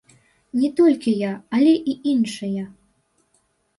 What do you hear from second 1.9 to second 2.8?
і іншыя.